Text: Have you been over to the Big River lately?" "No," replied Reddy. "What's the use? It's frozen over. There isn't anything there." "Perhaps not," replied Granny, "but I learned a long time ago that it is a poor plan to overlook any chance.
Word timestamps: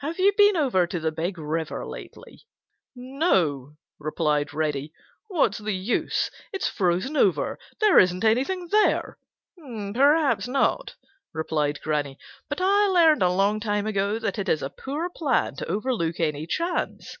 Have 0.00 0.18
you 0.18 0.32
been 0.36 0.56
over 0.56 0.88
to 0.88 0.98
the 0.98 1.12
Big 1.12 1.38
River 1.38 1.86
lately?" 1.86 2.40
"No," 2.96 3.76
replied 4.00 4.52
Reddy. 4.52 4.92
"What's 5.28 5.58
the 5.58 5.72
use? 5.72 6.32
It's 6.52 6.66
frozen 6.68 7.16
over. 7.16 7.60
There 7.78 8.00
isn't 8.00 8.24
anything 8.24 8.66
there." 8.72 9.18
"Perhaps 9.56 10.48
not," 10.48 10.96
replied 11.32 11.80
Granny, 11.80 12.18
"but 12.48 12.60
I 12.60 12.88
learned 12.88 13.22
a 13.22 13.30
long 13.30 13.60
time 13.60 13.86
ago 13.86 14.18
that 14.18 14.36
it 14.36 14.48
is 14.48 14.64
a 14.64 14.70
poor 14.70 15.08
plan 15.10 15.54
to 15.58 15.66
overlook 15.70 16.18
any 16.18 16.44
chance. 16.48 17.16